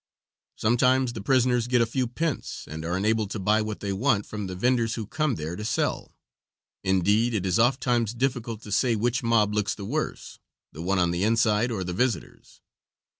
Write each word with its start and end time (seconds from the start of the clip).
Sometimes 0.55 1.13
the 1.13 1.21
prisoners 1.21 1.67
get 1.67 1.79
a 1.79 1.85
few 1.85 2.07
pence 2.07 2.65
and 2.67 2.83
are 2.83 2.97
enabled 2.97 3.29
to 3.29 3.39
buy 3.39 3.61
what 3.61 3.81
they 3.81 3.93
want 3.93 4.25
from 4.25 4.47
the 4.47 4.55
venders 4.55 4.95
who 4.95 5.05
come 5.05 5.35
there 5.35 5.55
to 5.55 5.63
sell. 5.63 6.15
Indeed, 6.83 7.35
it 7.35 7.45
is 7.45 7.59
ofttimes 7.59 8.15
difficult 8.15 8.63
to 8.63 8.71
say 8.71 8.95
which 8.95 9.21
mob 9.21 9.53
looks 9.53 9.75
the 9.75 9.85
worse, 9.85 10.39
the 10.71 10.81
one 10.81 10.97
on 10.97 11.11
the 11.11 11.23
inside 11.23 11.69
or 11.69 11.83
the 11.83 11.93
visitors. 11.93 12.61